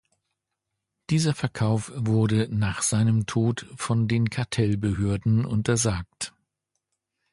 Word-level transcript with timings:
Dieser 1.11 1.35
Verkauf 1.35 1.91
wurde 1.95 2.47
nach 2.49 2.81
seinem 2.81 3.27
Tod 3.27 3.67
von 3.77 4.07
den 4.07 4.31
Kartellbehörden 4.31 5.45
untersagt. 5.45 6.33